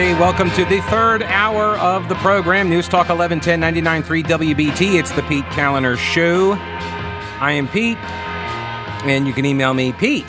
[0.00, 0.18] Howdy.
[0.18, 2.70] Welcome to the third hour of the program.
[2.70, 4.98] News Talk 1110 99.3 WBT.
[4.98, 6.52] It's the Pete Kaliner Show.
[6.52, 7.98] I am Pete,
[9.04, 10.24] and you can email me, Pete,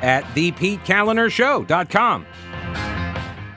[0.00, 2.26] at thepetekalinershow.com.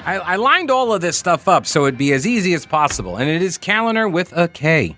[0.06, 3.16] I, I lined all of this stuff up so it'd be as easy as possible,
[3.16, 4.98] and it is Kaliner with a K.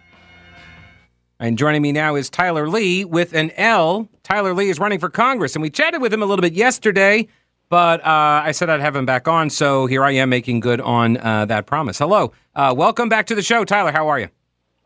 [1.40, 4.10] And joining me now is Tyler Lee with an L.
[4.24, 7.28] Tyler Lee is running for Congress, and we chatted with him a little bit yesterday
[7.70, 10.82] but uh, I said I'd have him back on, so here I am making good
[10.82, 12.00] on uh, that promise.
[12.00, 13.92] Hello, uh, welcome back to the show, Tyler.
[13.92, 14.30] How are you?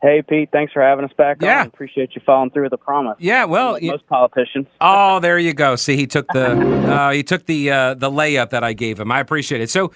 [0.02, 0.48] Hey, Pete.
[0.50, 1.38] Thanks for having us back.
[1.42, 1.66] Yeah, on.
[1.66, 3.16] appreciate you following through with the promise.
[3.18, 4.66] Yeah, well, like most politicians.
[4.80, 5.76] Oh, there you go.
[5.76, 6.52] See, he took the
[6.90, 9.12] uh, he took the uh, the layup that I gave him.
[9.12, 9.68] I appreciate it.
[9.68, 9.92] So,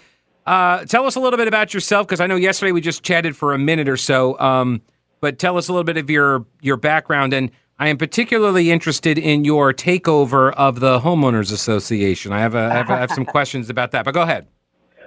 [0.47, 3.35] uh, tell us a little bit about yourself, because I know yesterday we just chatted
[3.35, 4.39] for a minute or so.
[4.39, 4.83] Um,
[5.21, 9.19] but tell us a little bit of your your background and I am particularly interested
[9.19, 12.33] in your takeover of the homeowners association.
[12.33, 14.47] I have, a, I have, I have some questions about that, but go ahead.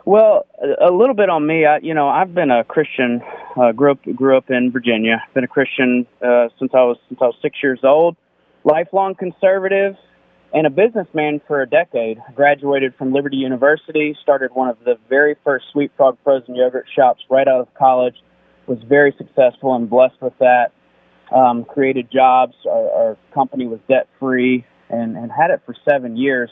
[0.03, 0.45] Well,
[0.81, 1.65] a little bit on me.
[1.65, 3.21] I, you know, I've been a Christian.
[3.57, 5.21] Uh, grew up grew up in Virginia.
[5.33, 8.15] Been a Christian uh, since I was since I was six years old.
[8.63, 9.95] Lifelong conservative
[10.53, 12.19] and a businessman for a decade.
[12.35, 14.15] Graduated from Liberty University.
[14.21, 18.15] Started one of the very first Sweet Frog frozen yogurt shops right out of college.
[18.65, 20.71] Was very successful and blessed with that
[21.35, 22.53] um, created jobs.
[22.65, 26.49] Our, our company was debt free and, and had it for seven years.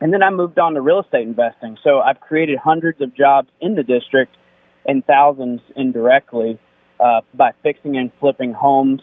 [0.00, 1.78] And then I moved on to real estate investing.
[1.84, 4.36] So I've created hundreds of jobs in the district
[4.84, 6.58] and thousands indirectly
[6.98, 9.00] uh, by fixing and flipping homes,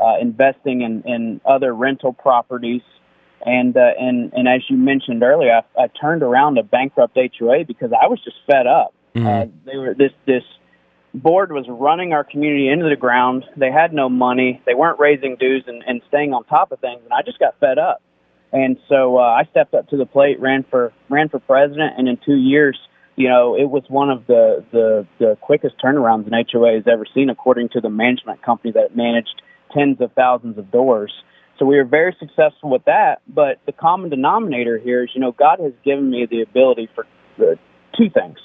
[0.00, 2.82] uh, investing in, in other rental properties.
[3.46, 7.64] And, uh, and, and as you mentioned earlier, I, I turned around a bankrupt HOA
[7.64, 8.94] because I was just fed up.
[9.14, 9.26] Mm-hmm.
[9.26, 10.42] Uh, they were this, this
[11.14, 13.44] board was running our community into the ground.
[13.56, 14.60] They had no money.
[14.66, 17.00] They weren't raising dues and, and staying on top of things.
[17.04, 18.02] And I just got fed up.
[18.52, 22.08] And so uh, I stepped up to the plate, ran for ran for president, and
[22.08, 22.78] in two years,
[23.16, 27.04] you know, it was one of the the, the quickest turnarounds an HOA has ever
[27.12, 29.42] seen, according to the management company that managed
[29.72, 31.12] tens of thousands of doors.
[31.58, 33.22] So we were very successful with that.
[33.26, 37.06] But the common denominator here is, you know, God has given me the ability for
[37.40, 37.56] uh,
[37.96, 38.38] two things: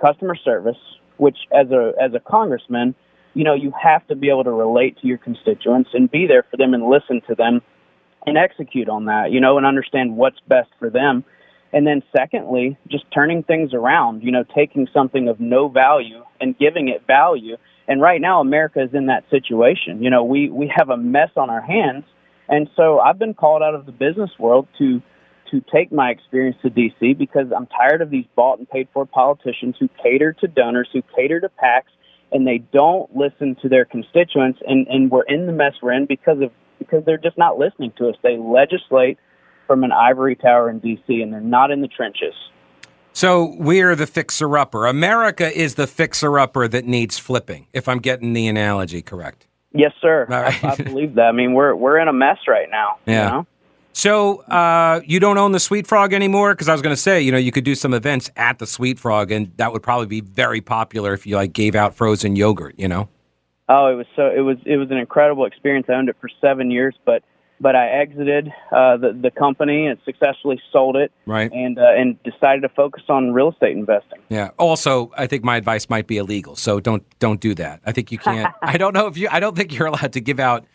[0.00, 0.80] customer service,
[1.22, 2.96] which as a as a congressman,
[3.34, 6.44] you know, you have to be able to relate to your constituents and be there
[6.50, 7.62] for them and listen to them
[8.26, 11.24] and execute on that, you know, and understand what's best for them.
[11.72, 16.58] And then secondly, just turning things around, you know, taking something of no value and
[16.58, 17.56] giving it value.
[17.86, 20.02] And right now America is in that situation.
[20.02, 22.04] You know, we we have a mess on our hands.
[22.48, 25.00] And so I've been called out of the business world to
[25.52, 29.06] to take my experience to DC because I'm tired of these bought and paid for
[29.06, 31.92] politicians who cater to donors, who cater to PACs,
[32.32, 34.58] and they don't listen to their constituents.
[34.66, 37.92] And, and we're in the mess we're in because of because they're just not listening
[37.98, 38.16] to us.
[38.22, 39.18] They legislate
[39.68, 42.34] from an ivory tower in DC, and they're not in the trenches.
[43.12, 44.86] So we're the fixer upper.
[44.86, 47.68] America is the fixer upper that needs flipping.
[47.72, 49.46] If I'm getting the analogy correct.
[49.74, 50.26] Yes, sir.
[50.28, 50.64] Right.
[50.64, 51.26] I, I, believe that.
[51.26, 52.98] I mean, we're we're in a mess right now.
[53.06, 53.24] Yeah.
[53.24, 53.46] You know?
[53.92, 56.54] So uh, you don't own the Sweet Frog anymore?
[56.54, 58.66] Because I was going to say, you know, you could do some events at the
[58.66, 62.36] Sweet Frog, and that would probably be very popular if you like gave out frozen
[62.36, 62.74] yogurt.
[62.78, 63.08] You know?
[63.68, 65.86] Oh, it was so it was it was an incredible experience.
[65.88, 67.22] I owned it for seven years, but
[67.60, 71.50] but I exited uh, the the company and successfully sold it, right?
[71.52, 74.18] And uh, and decided to focus on real estate investing.
[74.28, 74.50] Yeah.
[74.58, 77.80] Also, I think my advice might be illegal, so don't don't do that.
[77.86, 78.52] I think you can't.
[78.62, 79.28] I don't know if you.
[79.30, 80.66] I don't think you're allowed to give out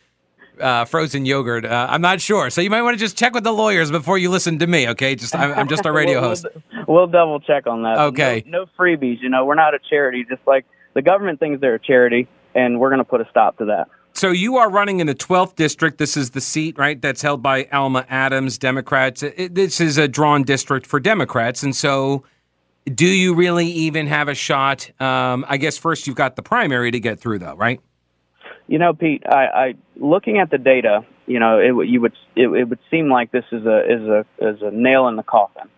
[0.59, 1.65] uh, frozen yogurt.
[1.65, 4.17] Uh, I'm not sure, so you might want to just check with the lawyers before
[4.17, 4.87] you listen to me.
[4.89, 6.45] Okay, just I'm, I'm just a radio we'll, host.
[6.87, 7.97] We'll double check on that.
[7.97, 9.21] Okay, no, no freebies.
[9.21, 10.25] You know, we're not a charity.
[10.29, 13.57] Just like the government thinks they're a charity, and we're going to put a stop
[13.57, 13.87] to that.
[14.13, 15.99] So you are running in the 12th district.
[15.99, 16.99] This is the seat, right?
[16.99, 19.21] That's held by Alma Adams, Democrats.
[19.21, 22.23] It, this is a drawn district for Democrats, and so.
[22.85, 24.89] Do you really even have a shot?
[25.01, 27.81] Um, I guess first you've got the primary to get through, though, right?
[28.67, 32.47] You know, Pete, I, I looking at the data, you know, it you would it,
[32.47, 35.69] it would seem like this is a is a is a nail in the coffin.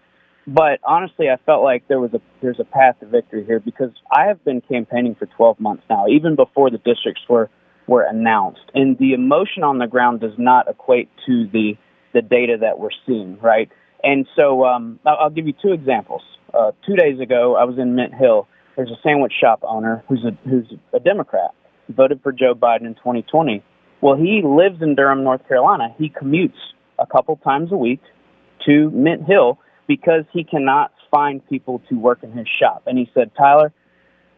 [0.48, 3.92] But honestly, I felt like there was a there's a path to victory here because
[4.12, 7.50] I have been campaigning for 12 months now, even before the districts were
[7.88, 11.78] were announced, and the emotion on the ground does not equate to the
[12.14, 13.70] the data that we're seeing, right?
[14.04, 16.24] And so um, I'll, I'll give you two examples.
[16.54, 18.48] Uh, two days ago, I was in Mint Hill.
[18.76, 21.54] There's a sandwich shop owner who's a who's a Democrat,
[21.94, 23.64] voted for Joe Biden in 2020.
[24.02, 25.94] Well, he lives in Durham, North Carolina.
[25.98, 26.58] He commutes
[26.98, 28.02] a couple times a week
[28.66, 32.84] to Mint Hill because he cannot find people to work in his shop.
[32.86, 33.74] And he said, Tyler,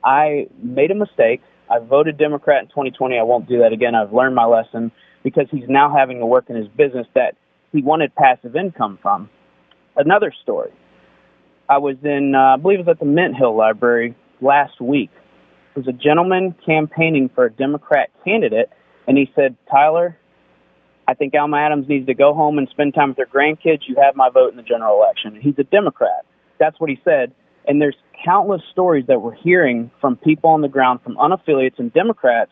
[0.03, 1.41] I made a mistake.
[1.69, 3.17] I voted Democrat in 2020.
[3.17, 3.95] I won't do that again.
[3.95, 4.91] I've learned my lesson
[5.23, 7.35] because he's now having to work in his business that
[7.71, 9.29] he wanted passive income from.
[9.95, 10.71] Another story.
[11.69, 15.09] I was in, uh, I believe it was at the Mint Hill Library last week.
[15.75, 18.69] Was a gentleman campaigning for a Democrat candidate,
[19.07, 20.17] and he said, Tyler,
[21.07, 23.81] I think Alma Adams needs to go home and spend time with her grandkids.
[23.87, 25.39] You have my vote in the general election.
[25.41, 26.25] He's a Democrat.
[26.59, 27.33] That's what he said.
[27.67, 31.93] And there's countless stories that we're hearing from people on the ground, from unaffiliates and
[31.93, 32.51] Democrats.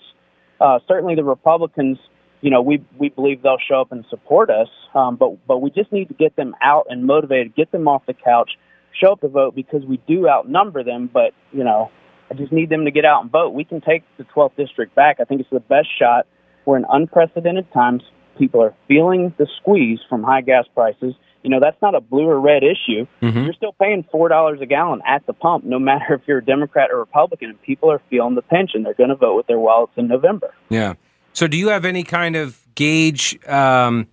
[0.60, 1.98] Uh, certainly, the Republicans,
[2.42, 5.72] you know, we we believe they'll show up and support us, um, but but we
[5.72, 8.52] just need to get them out and motivated, get them off the couch,
[8.94, 11.10] show up to vote because we do outnumber them.
[11.12, 11.92] But you know,
[12.32, 13.54] I just need them to get out and vote.
[13.54, 15.18] We can take the 12th district back.
[15.20, 16.28] I think it's the best shot.
[16.66, 18.04] We're in unprecedented times.
[18.38, 21.16] People are feeling the squeeze from high gas prices.
[21.44, 23.08] You know, that's not a blue or red issue.
[23.22, 23.44] Mm-hmm.
[23.44, 26.92] You're still paying $4 a gallon at the pump, no matter if you're a Democrat
[26.92, 29.60] or Republican, and people are feeling the pinch and they're going to vote with their
[29.60, 30.54] wallets in November.
[30.70, 30.94] Yeah.
[31.34, 34.08] So, do you have any kind of gauge um,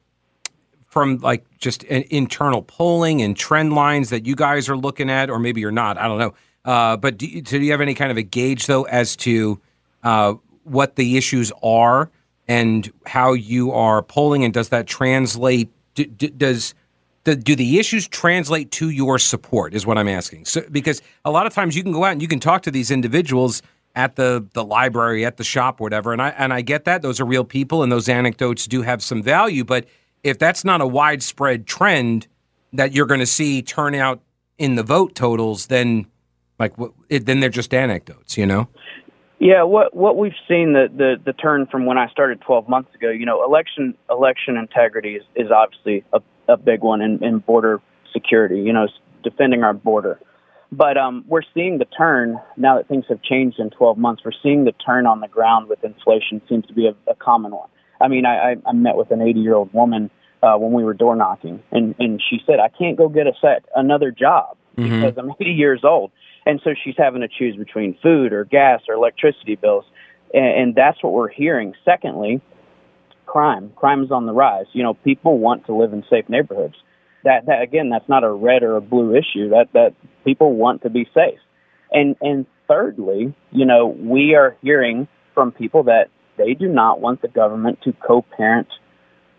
[0.87, 5.31] from like just an internal polling and trend lines that you guys are looking at,
[5.31, 5.99] or maybe you're not?
[5.99, 6.35] I don't know.
[6.67, 9.61] Uh, but do you, do you have any kind of a gauge though as to
[10.03, 10.35] uh,
[10.65, 12.11] what the issues are
[12.49, 15.71] and how you are polling, and does that translate?
[15.95, 16.75] D- d- does
[17.25, 19.75] the, do the issues translate to your support?
[19.75, 20.45] Is what I'm asking.
[20.45, 22.71] So because a lot of times you can go out and you can talk to
[22.71, 23.63] these individuals
[23.95, 27.21] at the the library, at the shop, whatever, and I and I get that those
[27.21, 29.65] are real people and those anecdotes do have some value.
[29.65, 29.87] But
[30.25, 32.27] if that's not a widespread trend
[32.73, 34.21] that you're going to see turn out
[34.59, 36.07] in the vote totals, then
[36.59, 36.75] like
[37.09, 38.69] it, then they're just anecdotes, you know.
[39.39, 42.95] Yeah, what what we've seen the, the the turn from when I started 12 months
[42.95, 43.11] ago.
[43.11, 47.81] You know, election election integrity is, is obviously a, a big one in, in border
[48.13, 48.61] security.
[48.61, 48.89] You know,
[49.23, 50.19] defending our border.
[50.73, 54.23] But um, we're seeing the turn now that things have changed in 12 months.
[54.25, 57.53] We're seeing the turn on the ground with inflation seems to be a, a common
[57.53, 57.69] one.
[58.01, 60.11] I mean, I, I, I met with an 80 year old woman
[60.43, 63.33] uh, when we were door knocking, and and she said, "I can't go get a
[63.41, 65.01] set another job mm-hmm.
[65.01, 66.11] because I'm 80 years old."
[66.47, 69.85] And so she's having to choose between food or gas or electricity bills.
[70.33, 71.75] And, and that's what we're hearing.
[71.85, 72.41] Secondly,
[73.27, 73.73] crime.
[73.77, 74.67] Crime is on the rise.
[74.73, 76.77] You know, people want to live in safe neighborhoods.
[77.25, 79.51] That, that again, that's not a red or a blue issue.
[79.51, 79.95] That that
[80.25, 81.41] people want to be safe.
[81.91, 86.07] And and thirdly, you know, we are hearing from people that
[86.39, 88.69] they do not want the government to co-parent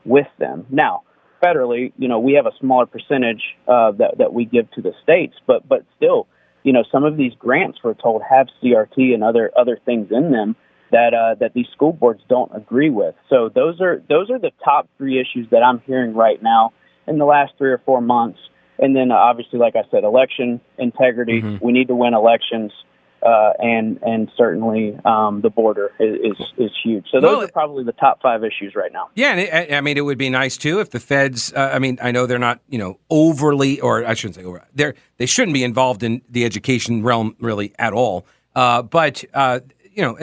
[0.04, 0.66] with them.
[0.70, 1.04] Now,
[1.44, 4.94] federally, you know, we have a smaller percentage uh, that that we give to the
[5.04, 6.28] states, but but still,
[6.64, 10.32] you know, some of these grants we're told have CRT and other other things in
[10.32, 10.56] them
[10.92, 13.16] that uh, that these school boards don't agree with.
[13.30, 16.74] So those are those are the top three issues that I'm hearing right now
[17.08, 18.40] in the last three or four months.
[18.80, 21.42] And then uh, obviously, like I said, election integrity.
[21.42, 21.66] Mm-hmm.
[21.66, 22.72] We need to win elections
[23.28, 27.06] uh, and and certainly um, the border is, is, is huge.
[27.12, 29.10] So those well, are probably the top five issues right now.
[29.16, 31.52] Yeah, and it, I mean it would be nice too if the feds.
[31.54, 34.66] Uh, I mean I know they're not you know overly or I shouldn't say over.
[34.74, 38.26] They they shouldn't be involved in the education realm really at all.
[38.56, 39.60] Uh, but uh,
[39.92, 40.18] you know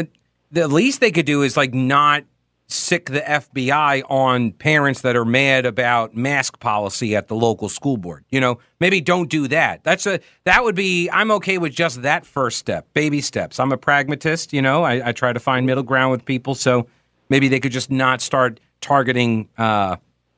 [0.50, 2.24] the least they could do is like not
[2.68, 7.96] sic the FBI on parents that are mad about mask policy at the local school
[7.96, 8.24] board.
[8.30, 9.84] You know, maybe don't do that.
[9.84, 13.60] That's a that would be I'm okay with just that first step, baby steps.
[13.60, 14.82] I'm a pragmatist, you know.
[14.82, 16.86] I, I try to find middle ground with people, so
[17.28, 19.96] maybe they could just not start targeting uh,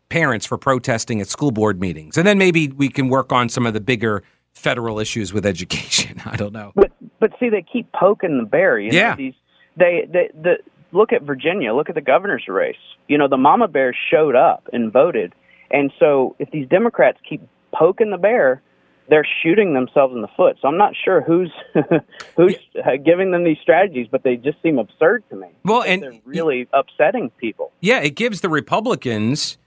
[0.09, 3.67] parents for protesting at school board meetings, and then maybe we can work on some
[3.67, 4.23] of the bigger
[4.53, 6.21] federal issues with education.
[6.27, 8.79] I don't know, but but see, they keep poking the bear.
[8.79, 9.17] You know, yeah.
[9.17, 9.35] These,
[9.77, 10.57] they, they the
[10.93, 12.77] look at Virginia, look at the governor's race.
[13.09, 15.35] You know, the mama bears showed up and voted.
[15.71, 18.63] And so if these Democrats keep poking the bear,
[19.09, 20.57] they're shooting themselves in the foot.
[20.61, 21.53] So I'm not sure who's
[22.37, 22.97] who's yeah.
[22.97, 25.49] giving them these strategies, but they just seem absurd to me.
[25.65, 27.73] Well, and they're really upsetting people.
[27.81, 29.59] Yeah, it gives the Republicans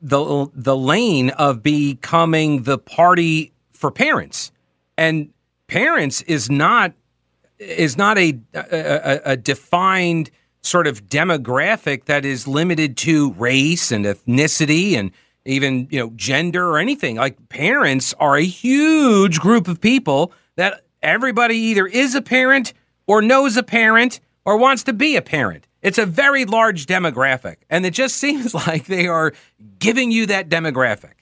[0.00, 4.52] the the lane of becoming the party for parents,
[4.96, 5.30] and
[5.66, 6.92] parents is not
[7.58, 10.30] is not a, a, a defined
[10.66, 15.12] sort of demographic that is limited to race and ethnicity and
[15.44, 17.16] even you know gender or anything.
[17.16, 22.72] Like parents are a huge group of people that everybody either is a parent
[23.06, 25.66] or knows a parent or wants to be a parent.
[25.82, 29.32] It's a very large demographic and it just seems like they are
[29.78, 31.12] giving you that demographic.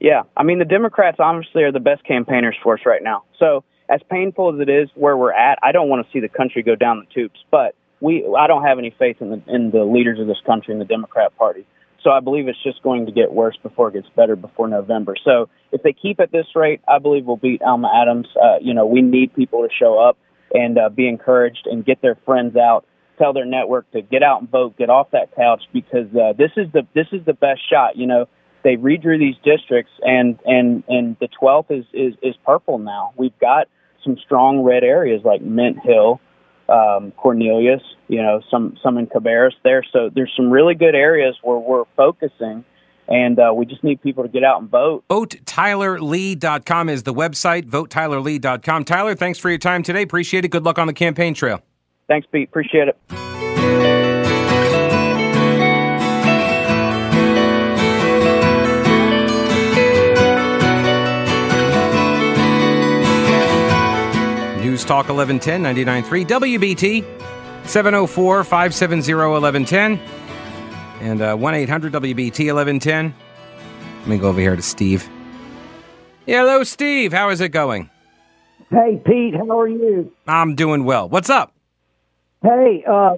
[0.00, 0.22] Yeah.
[0.36, 3.22] I mean the democrats obviously are the best campaigners for us right now.
[3.38, 6.28] So as painful as it is where we're at i don't want to see the
[6.28, 7.44] country go down the tubes.
[7.52, 10.72] But we I don't have any faith in the in the leaders of this country
[10.72, 11.66] in the Democrat Party.
[12.02, 15.16] So I believe it's just going to get worse before it gets better before November.
[15.24, 18.28] So if they keep at this rate, I believe we'll beat Alma Adams.
[18.40, 20.16] Uh, you know, we need people to show up
[20.54, 22.84] and uh, be encouraged and get their friends out,
[23.18, 26.52] tell their network to get out and vote, get off that couch because uh, this
[26.56, 27.96] is the this is the best shot.
[27.96, 28.28] You know,
[28.62, 33.12] they redrew these districts, and and and the 12th is is is purple now.
[33.16, 33.66] We've got
[34.04, 36.20] some strong red areas like Mint Hill,
[36.68, 39.84] um, Cornelius, you know, some some in Cabarrus there.
[39.92, 42.64] So there's some really good areas where we're focusing
[43.08, 45.04] and uh, we just need people to get out and vote.
[45.08, 48.84] VoteTylerLee.com is the website, VoteTylerLee.com.
[48.84, 50.02] Tyler, thanks for your time today.
[50.02, 50.48] Appreciate it.
[50.48, 51.60] Good luck on the campaign trail.
[52.08, 52.48] Thanks, Pete.
[52.48, 53.95] Appreciate it.
[64.76, 65.62] News Talk 1110
[66.04, 69.98] 99.3 WBT 704 570 1110
[71.00, 73.14] and uh, 1 800 WBT 1110.
[74.00, 75.08] Let me go over here to Steve.
[76.26, 77.14] Yeah, hello, Steve.
[77.14, 77.88] How is it going?
[78.68, 79.34] Hey, Pete.
[79.34, 80.12] How are you?
[80.28, 81.08] I'm doing well.
[81.08, 81.54] What's up?
[82.42, 83.16] Hey, uh,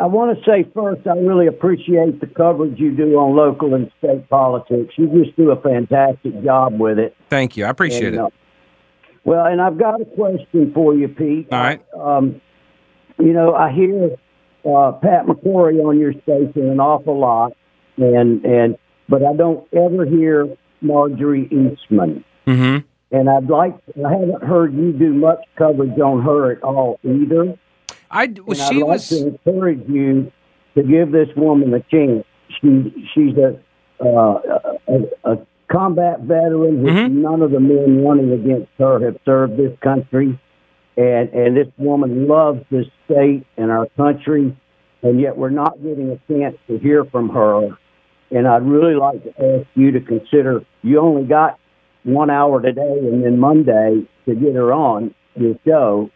[0.00, 3.90] I want to say first, I really appreciate the coverage you do on local and
[3.98, 4.94] state politics.
[4.96, 7.16] You just do a fantastic job with it.
[7.28, 7.64] Thank you.
[7.64, 8.34] I appreciate and, uh, it.
[9.26, 11.48] Well, and I've got a question for you, Pete.
[11.50, 11.84] All right.
[11.98, 12.40] Um,
[13.18, 14.12] you know, I hear
[14.64, 17.52] uh, Pat McCrory on your station an awful lot,
[17.96, 18.78] and and
[19.08, 22.24] but I don't ever hear Marjorie Eastman.
[22.46, 22.86] Mm-hmm.
[23.16, 27.58] And I'd like I haven't heard you do much coverage on her at all either.
[28.08, 30.30] I well, she I'd was like to encourage you
[30.76, 32.24] to give this woman a chance.
[32.60, 33.58] She she's a
[34.00, 34.40] uh,
[34.86, 36.82] a, a combat veteran.
[36.82, 37.22] Mm-hmm.
[37.22, 40.38] None of the men running against her have served this country
[40.96, 44.56] and and this woman loves this state and our country,
[45.02, 47.76] and yet we're not getting a chance to hear from her.
[48.30, 50.64] And I'd really like to ask you to consider.
[50.82, 51.58] You only got
[52.04, 56.10] one hour today, and then Monday to get her on your show.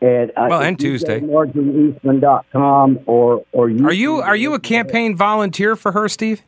[0.00, 5.76] And well, and Tuesday, MarjorieEastman.com or or you are you are you a campaign volunteer
[5.76, 6.42] for her, Steve?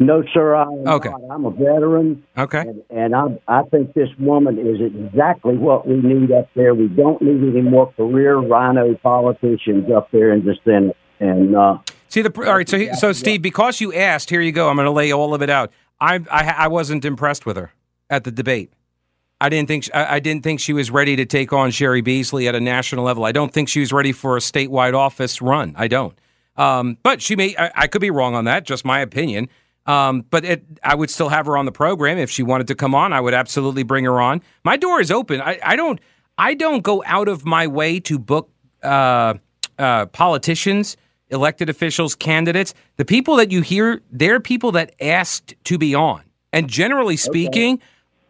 [0.00, 0.54] No, sir.
[0.54, 1.08] I am okay.
[1.08, 1.22] Not.
[1.30, 2.24] I'm a veteran.
[2.36, 2.60] Okay.
[2.60, 6.72] And, and I, I think this woman is exactly what we need up there.
[6.72, 10.96] We don't need any more career RINO politicians up there in the Senate.
[11.18, 12.68] And uh, see the all right.
[12.68, 14.68] So so Steve, because you asked, here you go.
[14.68, 15.72] I'm going to lay all of it out.
[16.00, 17.72] I, I I wasn't impressed with her
[18.08, 18.72] at the debate.
[19.40, 22.46] I didn't think I, I didn't think she was ready to take on Cheri Beasley
[22.46, 23.24] at a national level.
[23.24, 25.74] I don't think she was ready for a statewide office run.
[25.76, 26.16] I don't.
[26.56, 27.56] Um, but she may.
[27.56, 28.64] I, I could be wrong on that.
[28.64, 29.48] Just my opinion.
[29.88, 32.74] Um, but it, I would still have her on the program if she wanted to
[32.74, 33.14] come on.
[33.14, 34.42] I would absolutely bring her on.
[34.62, 35.40] My door is open.
[35.40, 35.98] I, I don't.
[36.36, 38.50] I don't go out of my way to book
[38.84, 39.34] uh,
[39.78, 40.96] uh, politicians,
[41.30, 42.74] elected officials, candidates.
[42.96, 47.76] The people that you hear, they're people that asked to be on, and generally speaking,
[47.76, 47.82] okay.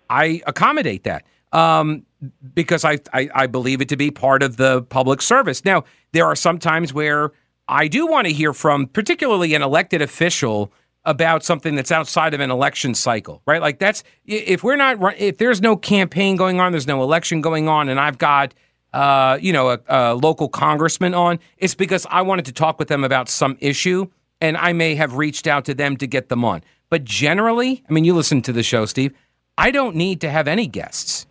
[0.08, 2.06] I accommodate that um,
[2.54, 5.64] because I, I I believe it to be part of the public service.
[5.64, 7.32] Now, there are some times where
[7.66, 10.72] I do want to hear from, particularly an elected official
[11.08, 13.62] about something that's outside of an election cycle, right?
[13.62, 17.66] Like that's if we're not if there's no campaign going on, there's no election going
[17.66, 18.52] on, and I've got
[18.92, 22.88] uh, you know a, a local congressman on, it's because I wanted to talk with
[22.88, 24.08] them about some issue,
[24.42, 26.62] and I may have reached out to them to get them on.
[26.90, 29.14] But generally, I mean, you listen to the show, Steve.
[29.56, 31.26] I don't need to have any guests.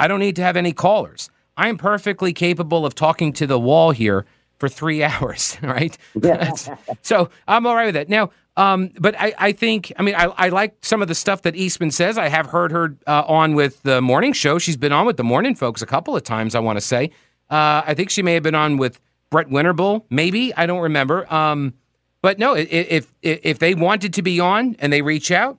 [0.00, 1.28] I don't need to have any callers.
[1.54, 4.24] I am perfectly capable of talking to the wall here
[4.58, 5.96] for three hours, right?
[6.20, 6.52] Yeah.
[7.02, 8.08] so I'm all right with that.
[8.08, 11.42] Now, um, but I, I, think, I mean, I, I, like some of the stuff
[11.42, 12.18] that Eastman says.
[12.18, 14.58] I have heard her uh, on with the morning show.
[14.58, 17.12] She's been on with the morning folks a couple of times, I want to say.
[17.48, 19.00] Uh, I think she may have been on with
[19.30, 20.52] Brett Winterble, maybe.
[20.56, 21.32] I don't remember.
[21.32, 21.74] Um,
[22.20, 25.58] but no, if, if, if they wanted to be on and they reach out,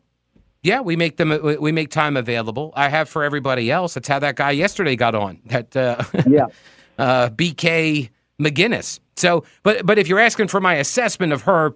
[0.61, 1.29] yeah, we make them
[1.61, 2.73] we make time available.
[2.75, 3.93] I have for everybody else.
[3.93, 5.39] That's how that guy yesterday got on.
[5.45, 6.47] That uh, yeah,
[6.97, 8.09] uh, BK
[8.41, 8.99] Maginnis.
[9.15, 11.75] So, but but if you're asking for my assessment of her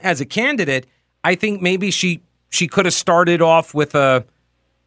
[0.00, 0.86] as a candidate,
[1.24, 4.24] I think maybe she she could have started off with a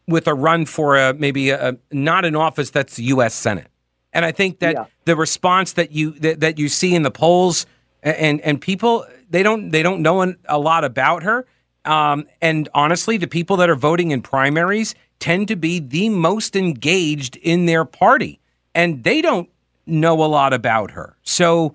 [0.06, 3.34] with a run for a maybe a, not an office that's the U.S.
[3.34, 3.68] Senate.
[4.12, 4.84] And I think that yeah.
[5.04, 7.66] the response that you that, that you see in the polls
[8.02, 11.46] and and people they don't they don't know a lot about her.
[11.84, 16.56] Um, and honestly, the people that are voting in primaries tend to be the most
[16.56, 18.40] engaged in their party,
[18.74, 19.48] and they don't
[19.86, 21.16] know a lot about her.
[21.22, 21.74] So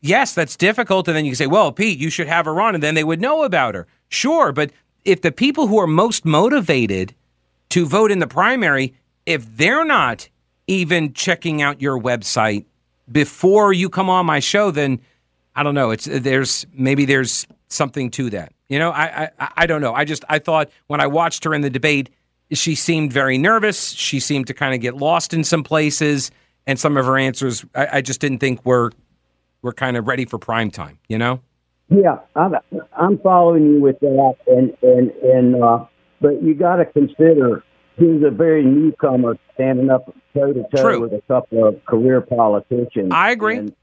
[0.00, 1.08] yes, that's difficult.
[1.08, 3.04] And then you can say, well, Pete, you should have her on, and then they
[3.04, 3.86] would know about her.
[4.08, 4.70] Sure, but
[5.04, 7.14] if the people who are most motivated
[7.70, 8.94] to vote in the primary,
[9.26, 10.28] if they're not
[10.66, 12.64] even checking out your website
[13.10, 15.00] before you come on my show, then
[15.54, 15.90] I don't know.
[15.90, 18.52] It's there's maybe there's something to that.
[18.68, 19.94] You know, I I, I don't know.
[19.94, 22.10] I just I thought when I watched her in the debate,
[22.52, 23.90] she seemed very nervous.
[23.90, 26.30] She seemed to kind of get lost in some places,
[26.66, 28.92] and some of her answers I, I just didn't think were
[29.62, 31.40] we're kind of ready for prime time, you know?
[31.90, 32.54] Yeah, I'm,
[32.96, 35.86] I'm following you with that, and and and uh,
[36.20, 37.64] but you got to consider
[37.96, 43.08] he's a very newcomer standing up toe to toe with a couple of career politicians.
[43.10, 43.74] I agree, and,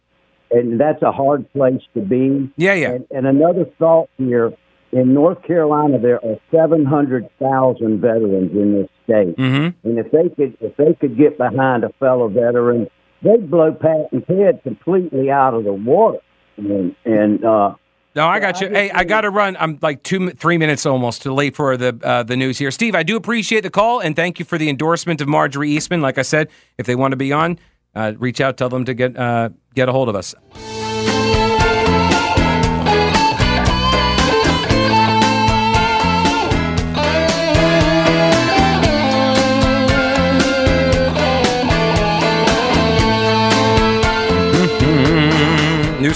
[0.51, 2.51] and that's a hard place to be.
[2.57, 2.91] Yeah, yeah.
[2.91, 4.53] And, and another thought here:
[4.91, 9.89] in North Carolina, there are seven hundred thousand veterans in this state, mm-hmm.
[9.89, 12.87] and if they could if they could get behind a fellow veteran,
[13.25, 16.19] they'd blow Patton's head completely out of the water.
[16.57, 17.75] And, and uh,
[18.15, 18.69] no, I got you.
[18.69, 19.57] Hey, I got to run.
[19.59, 22.71] I'm like two, three minutes almost too late for the uh, the news here.
[22.71, 26.01] Steve, I do appreciate the call and thank you for the endorsement of Marjorie Eastman.
[26.01, 27.59] Like I said, if they want to be on,
[27.93, 30.33] uh, reach out, tell them to get uh, get a hold of us.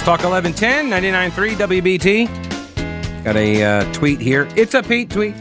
[0.09, 3.23] Talk 1110, 99.3 WBT.
[3.23, 4.49] Got a uh, tweet here.
[4.55, 5.35] It's a Pete tweet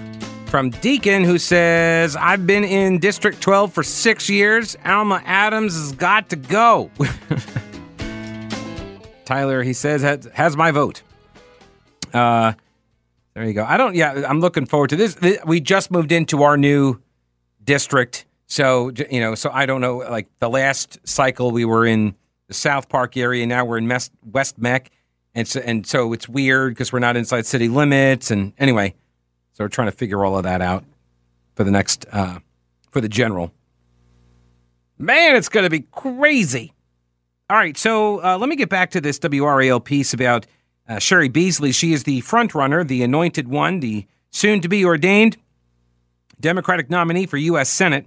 [0.44, 4.76] from Deacon who says, I've been in District 12 for six years.
[4.84, 6.90] Alma Adams has got to go.
[9.24, 11.00] Tyler, he says, has, has my vote.
[12.12, 12.52] Uh,
[13.32, 13.64] there you go.
[13.64, 15.16] I don't, yeah, I'm looking forward to this.
[15.46, 17.00] We just moved into our new
[17.64, 18.26] district.
[18.48, 22.16] So, you know, so I don't know, like the last cycle we were in
[22.48, 23.46] the South Park area.
[23.46, 23.88] Now we're in
[24.24, 24.90] West Meck,
[25.34, 28.30] and so, and so it's weird because we're not inside city limits.
[28.30, 28.94] And anyway,
[29.52, 30.84] so we're trying to figure all of that out
[31.54, 32.40] for the next uh,
[32.90, 33.52] for the general.
[34.98, 36.72] Man, it's going to be crazy.
[37.50, 40.46] All right, so uh, let me get back to this WRAL piece about
[40.88, 41.72] uh, Cheri Beasley.
[41.72, 45.36] She is the front runner, the anointed one, the soon to be ordained
[46.40, 47.68] Democratic nominee for U.S.
[47.68, 48.06] Senate,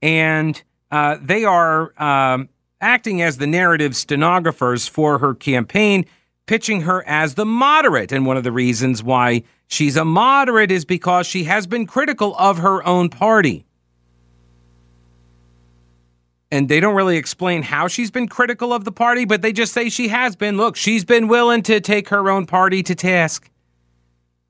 [0.00, 2.48] and uh, they are um,
[2.80, 6.06] acting as the narrative stenographers for her campaign,
[6.46, 8.12] pitching her as the moderate.
[8.12, 12.34] And one of the reasons why she's a moderate is because she has been critical
[12.36, 13.64] of her own party.
[16.50, 19.74] And they don't really explain how she's been critical of the party, but they just
[19.74, 20.56] say she has been.
[20.56, 23.50] Look, she's been willing to take her own party to task.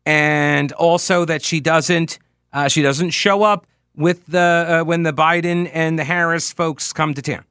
[0.07, 2.19] And also that she doesn't
[2.53, 6.93] uh, she doesn't show up with the uh, when the Biden and the Harris folks
[6.93, 7.45] come to town.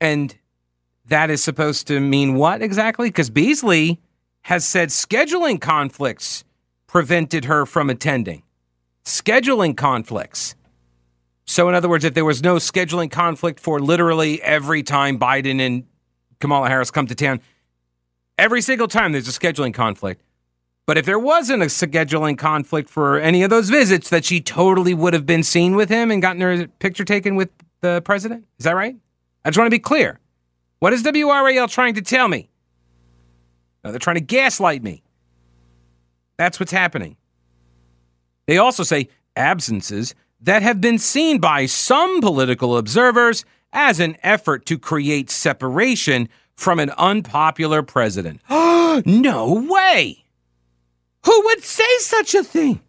[0.00, 0.36] And
[1.06, 3.08] that is supposed to mean what exactly?
[3.08, 4.00] Because Beasley
[4.42, 6.44] has said scheduling conflicts
[6.86, 8.42] prevented her from attending.
[9.04, 10.54] Scheduling conflicts.
[11.46, 15.60] So, in other words, if there was no scheduling conflict for literally every time Biden
[15.60, 15.84] and
[16.40, 17.40] Kamala Harris come to town,
[18.38, 20.22] every single time there's a scheduling conflict.
[20.86, 24.94] But if there wasn't a scheduling conflict for any of those visits, that she totally
[24.94, 28.46] would have been seen with him and gotten her picture taken with the president.
[28.58, 28.96] Is that right?
[29.44, 30.18] I just want to be clear.
[30.80, 32.50] What is WRAL trying to tell me?
[33.82, 35.02] No, they're trying to gaslight me.
[36.36, 37.16] That's what's happening.
[38.46, 44.66] They also say absences that have been seen by some political observers as an effort
[44.66, 48.40] to create separation from an unpopular president.
[48.50, 50.24] no way!
[51.24, 52.80] Who would say such a thing?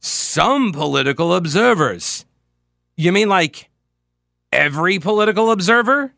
[0.00, 2.24] Some political observers.
[2.96, 3.68] You mean like
[4.56, 6.12] every political observer?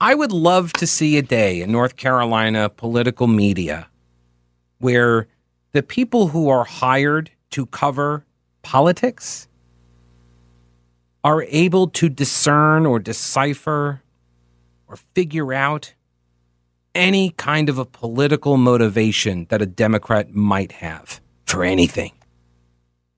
[0.00, 3.88] I would love to see a day in North Carolina political media
[4.78, 5.28] where
[5.72, 8.24] the people who are hired to cover
[8.62, 9.46] politics
[11.22, 14.02] are able to discern or decipher
[14.88, 15.92] or figure out
[16.94, 22.12] any kind of a political motivation that a Democrat might have for anything.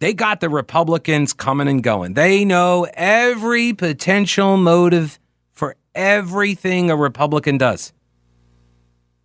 [0.02, 2.14] They got the Republicans coming and going.
[2.14, 5.20] They know every potential motive
[5.52, 7.92] for everything a Republican does.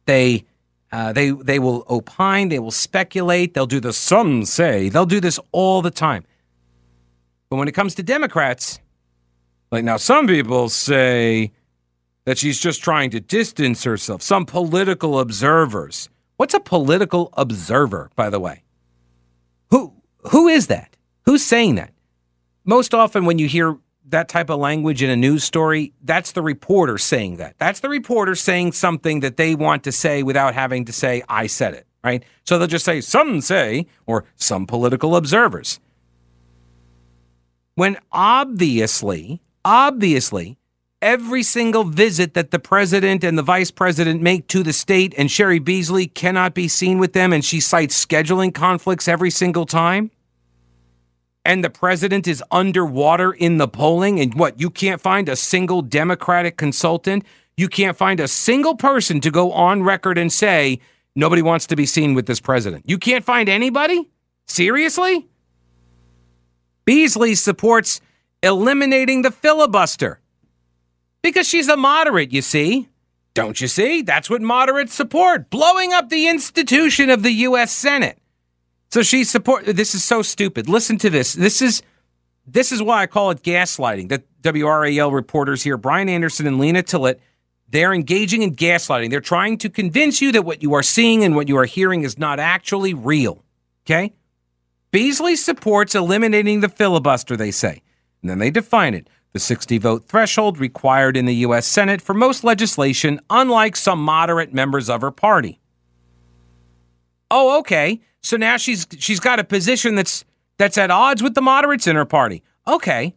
[0.06, 0.46] They
[0.92, 4.90] uh, they they will opine, they will speculate, they'll do the some say.
[4.90, 6.26] They'll do this all the time.
[7.50, 8.80] But when it comes to Democrats,
[9.72, 11.54] like now some people say
[12.26, 14.22] that she's just trying to distance herself.
[14.22, 16.10] Some political observers.
[16.36, 18.62] What's a political observer, by the way?
[19.72, 19.97] Who
[20.30, 20.96] who is that?
[21.26, 21.92] Who's saying that?
[22.66, 23.78] Most often, when you hear
[24.10, 27.56] that type of language in a news story, that's the reporter saying that.
[27.58, 31.48] That's the reporter saying something that they want to say without having to say, I
[31.48, 32.24] said it, right?
[32.46, 35.80] So they'll just say, some say, or some political observers.
[37.76, 40.58] When obviously, obviously,
[41.02, 45.30] every single visit that the president and the vice president make to the state and
[45.30, 50.10] Cheri Beasley cannot be seen with them and she cites scheduling conflicts every single time
[51.48, 55.82] and the president is underwater in the polling, and what, you can't find a single
[55.82, 57.24] Democratic consultant?
[57.56, 60.82] You can't find a single person to go on record and say,
[61.16, 62.84] nobody wants to be seen with this president.
[62.86, 64.10] You can't find anybody?
[64.46, 65.26] Seriously?
[66.84, 68.02] Beasley supports
[68.44, 70.20] eliminating the filibuster
[71.22, 72.90] because she's a moderate, you see.
[73.34, 74.02] Don't you see?
[74.02, 77.72] That's what moderates support blowing up the institution of the U.S.
[77.72, 78.20] Senate.
[78.90, 79.66] So she support.
[79.66, 80.70] This is so stupid.
[80.70, 81.34] Listen to this.
[81.34, 81.82] This is
[82.46, 84.10] this is why I call it gaslighting.
[84.10, 87.20] The WRAL reporters here, Brian Anderson and Lena Tillett,
[87.70, 89.10] they're engaging in gaslighting.
[89.10, 92.04] They're trying to convince you that what you are seeing and what you are hearing
[92.04, 93.44] is not actually real.
[93.86, 94.14] Okay?
[94.92, 97.82] Beasley supports eliminating the filibuster, they say.
[98.22, 101.68] And then they define it the 60 vote threshold required in the U.S.
[101.68, 105.60] Senate for most legislation, unlike some moderate members of her party.
[107.30, 108.02] Oh, okay.
[108.22, 110.26] So now she's she's got a position that's
[110.58, 112.44] that's at odds with the moderates in her party.
[112.68, 113.16] Okay.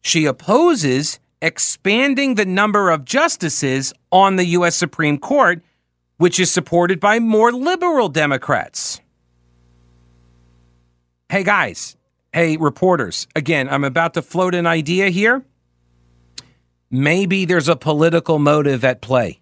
[0.00, 5.62] She opposes expanding the number of justices on the US Supreme Court,
[6.16, 9.00] which is supported by more liberal Democrats.
[11.28, 11.96] Hey guys,
[12.32, 15.44] hey reporters, again, I'm about to float an idea here.
[16.88, 19.40] Maybe there's a political motive at play.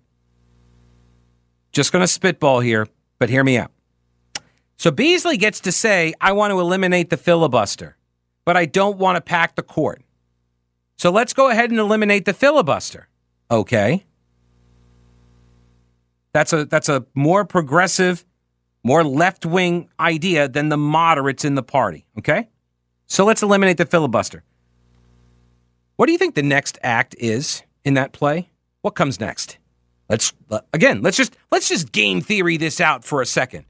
[1.73, 3.70] Just going to spitball here, but hear me out.
[4.77, 7.96] So Beasley gets to say, I want to eliminate the filibuster,
[8.44, 10.03] but I don't want to pack the court.
[10.96, 13.09] So let's go ahead and eliminate the filibuster.
[13.50, 14.05] Okay.
[16.33, 18.24] That's a that's a more progressive,
[18.83, 22.48] more left-wing idea than the moderates in the party, okay?
[23.07, 24.42] So let's eliminate the filibuster.
[25.96, 28.50] What do you think the next act is in that play?
[28.83, 29.59] What comes next?
[30.09, 30.33] Let's
[30.73, 33.64] again, let's just let's just game theory this out for a second.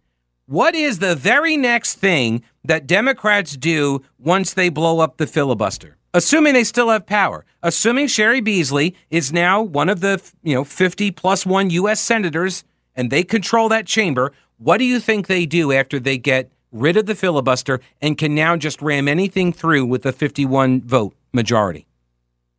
[0.47, 5.97] What is the very next thing that Democrats do once they blow up the filibuster?
[6.13, 10.63] Assuming they still have power, assuming Cheri Beasley is now one of the, you know,
[10.63, 12.63] 50 plus 1 US senators
[12.95, 16.97] and they control that chamber, what do you think they do after they get rid
[16.97, 21.87] of the filibuster and can now just ram anything through with a 51 vote majority?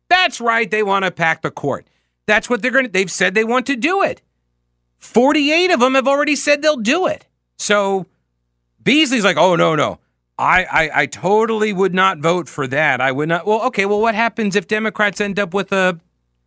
[0.08, 1.86] That's right, they want to pack the court.
[2.26, 4.22] That's what they're going to they've said they want to do it.
[4.98, 7.26] 48 of them have already said they'll do it.
[7.58, 8.06] So
[8.82, 9.98] Beasley's like, oh, no, no.
[10.38, 13.00] I, I, I totally would not vote for that.
[13.00, 13.46] I would not.
[13.46, 13.86] Well, okay.
[13.86, 15.98] Well, what happens if Democrats end up with a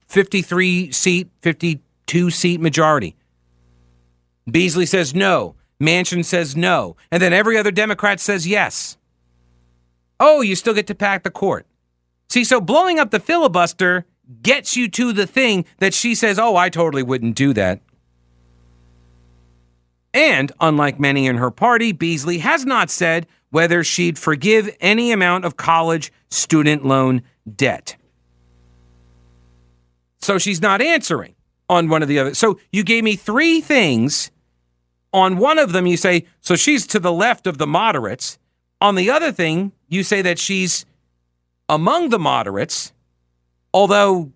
[0.07, 3.15] 53 seat, 52 seat majority?
[4.49, 5.55] Beasley says no.
[5.81, 6.97] Manchin says no.
[7.11, 8.97] And then every other Democrat says yes.
[10.19, 11.65] Oh, you still get to pack the court.
[12.29, 14.05] See, so blowing up the filibuster
[14.41, 17.81] gets you to the thing that she says, oh, I totally wouldn't do that.
[20.13, 25.45] And unlike many in her party, Beasley has not said whether she'd forgive any amount
[25.45, 27.21] of college student loan
[27.55, 27.95] debt.
[30.19, 31.35] So she's not answering
[31.69, 32.33] on one of the other.
[32.33, 34.31] So you gave me three things.
[35.11, 38.37] On one of them, you say, so she's to the left of the moderates.
[38.81, 40.85] On the other thing, you say that she's
[41.67, 42.93] among the moderates,
[43.73, 44.31] although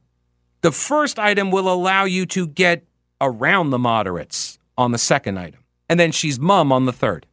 [0.62, 2.84] the first item will allow you to get
[3.20, 7.28] around the moderates on the second item and then she's mum on the third.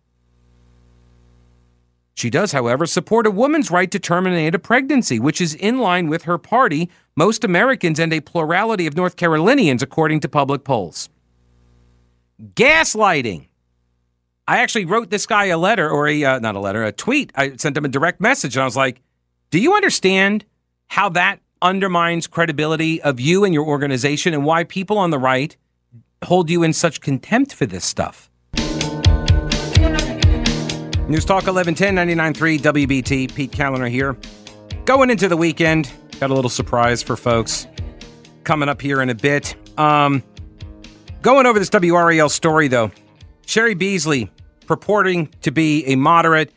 [2.15, 6.09] She does, however, support a woman's right to terminate a pregnancy, which is in line
[6.09, 11.09] with her party, most Americans, and a plurality of North Carolinians, according to public polls.
[12.55, 13.47] Gaslighting.
[14.47, 17.33] I actually wrote this guy a letter, or a uh, not a letter, a tweet.
[17.35, 19.01] I sent him a direct message, and I was like,
[19.51, 20.45] "Do you understand
[20.89, 25.57] how that undermines credibility of you and your organization, and why people on the right
[26.25, 28.31] hold you in such contempt for this stuff?"
[31.11, 33.35] News Talk 1110 99.3 WBT.
[33.35, 34.17] Pete Kaliner here.
[34.85, 37.67] Going into the weekend, got a little surprise for folks
[38.45, 39.57] coming up here in a bit.
[39.79, 40.23] Um,
[41.23, 42.93] going over this WRAL story, though.
[43.45, 44.31] Cheri Beasley
[44.67, 46.53] purporting to be a moderate,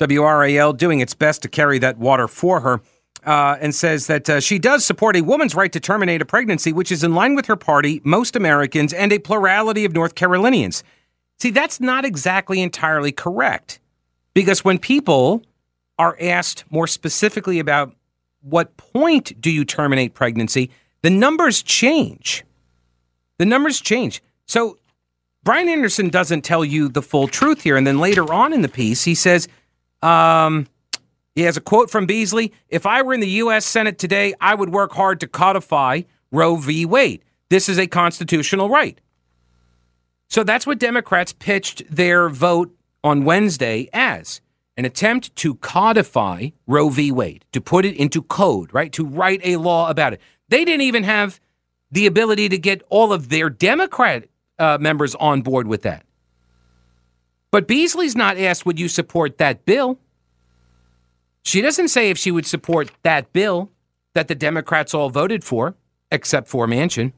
[0.00, 2.80] WRAL doing its best to carry that water for her.
[3.24, 6.72] Uh, and says that uh, she does support a woman's right to terminate a pregnancy,
[6.72, 10.82] which is in line with her party, most Americans, and a plurality of North Carolinians.
[11.38, 13.78] See, that's not exactly entirely correct.
[14.34, 15.42] Because when people
[15.98, 17.94] are asked more specifically about
[18.40, 20.70] what point do you terminate pregnancy,
[21.02, 22.44] the numbers change.
[23.38, 24.22] The numbers change.
[24.46, 24.78] So
[25.44, 27.76] Brian Anderson doesn't tell you the full truth here.
[27.76, 29.48] And then later on in the piece, he says,
[30.02, 30.66] um,
[31.34, 33.64] he has a quote from Beasley If I were in the U.S.
[33.64, 36.84] Senate today, I would work hard to codify Roe v.
[36.84, 37.24] Wade.
[37.48, 39.00] This is a constitutional right.
[40.28, 44.40] So that's what Democrats pitched their vote on Wednesday as.
[44.76, 47.12] an attempt to codify Roe v.
[47.12, 48.90] Wade, to put it into code, right?
[48.94, 50.20] To write a law about it.
[50.48, 51.40] They didn't even have
[51.90, 54.24] the ability to get all of their Democrat
[54.58, 56.06] uh, members on board with that.
[57.50, 59.98] But Beasley's not asked, would you support that bill?
[61.44, 63.70] She doesn't say if she would support that bill
[64.14, 65.74] that the Democrats all voted for,
[66.10, 67.12] except for Manchin,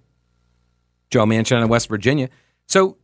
[1.10, 2.28] Joe Manchin in West Virginia.
[2.66, 2.96] So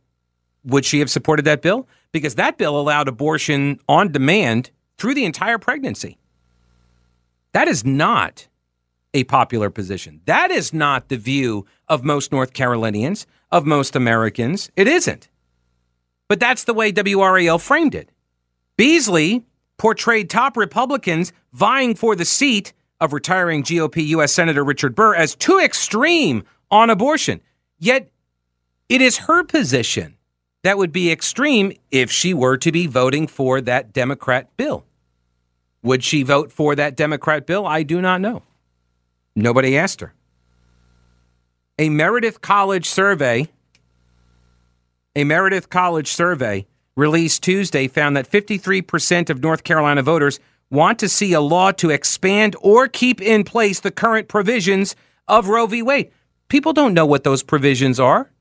[0.63, 1.87] would she have supported that bill?
[2.11, 6.17] Because that bill allowed abortion on demand through the entire pregnancy.
[7.53, 8.47] That is not
[9.13, 10.21] a popular position.
[10.25, 14.71] That is not the view of most North Carolinians, of most Americans.
[14.75, 15.27] It isn't.
[16.29, 18.09] But that's the way WRAL framed it.
[18.77, 19.43] Beasley
[19.81, 24.31] portrayed top Republicans vying for the seat of retiring GOP U.S.
[24.31, 27.41] Senator Richard Burr as too extreme on abortion.
[27.79, 28.11] Yet
[28.89, 30.17] it is her position
[30.61, 34.85] that would be extreme if she were to be voting for that Democrat bill.
[35.81, 37.65] Would she vote for that Democrat bill?
[37.65, 38.43] I do not know.
[39.35, 40.13] Nobody asked her.
[41.79, 43.47] A Meredith College survey,
[45.15, 46.67] a Meredith College survey
[47.01, 51.89] released Tuesday found that 53% of North Carolina voters want to see a law to
[51.89, 54.95] expand or keep in place the current provisions
[55.27, 55.81] of Roe v.
[55.81, 56.11] Wade.
[56.47, 58.31] People don't know what those provisions are,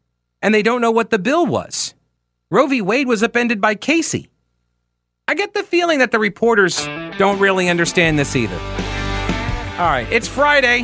[0.42, 1.94] and they don't know what the bill was.
[2.51, 2.83] Roe v.
[2.83, 4.29] Wade was upended by Casey.
[5.27, 6.85] I get the feeling that the reporters
[7.16, 8.59] don't really understand this either.
[9.79, 10.83] All right, it's Friday.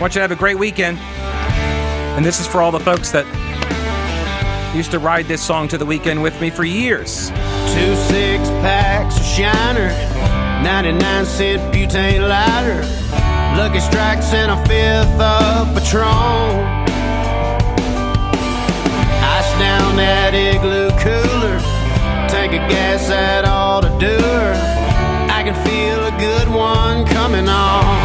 [0.00, 0.98] Want you to have a great weekend.
[0.98, 3.26] And this is for all the folks that
[4.74, 7.28] used to ride this song to the weekend with me for years.
[7.28, 9.88] Two six packs of Shiner,
[10.62, 12.80] 99 cent butane lighter,
[13.56, 16.82] Lucky Strikes and a fifth of Patron
[19.22, 21.58] Ice down that igloo cooler.
[22.28, 24.18] Tank of gas that ought to do.
[25.30, 28.01] I can feel a good one coming on.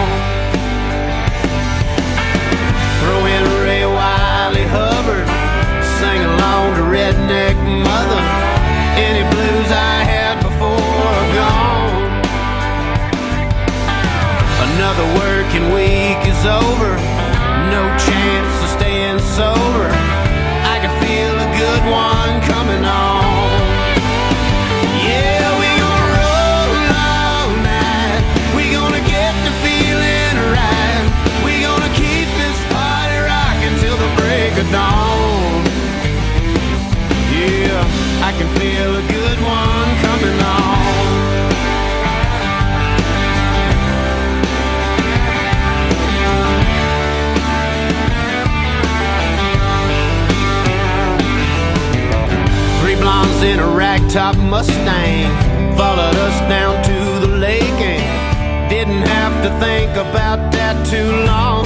[53.38, 59.50] Blondes in a ragtop Mustang followed us down to the lake and didn't have to
[59.60, 61.66] think about that too long.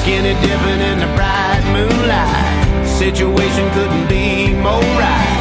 [0.00, 5.37] Skinny dipping in the bright moonlight, situation couldn't be more right.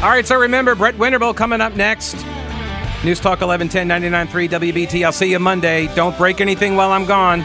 [0.00, 2.14] All right, so remember, Brett Winterble coming up next.
[3.04, 5.04] News Talk 1110 99.3 WBT.
[5.04, 5.92] I'll see you Monday.
[5.96, 7.40] Don't break anything while I'm gone.